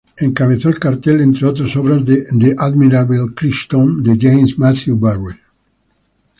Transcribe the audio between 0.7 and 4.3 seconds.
cartel, entre otras obras, de "The Admirable Crichton", de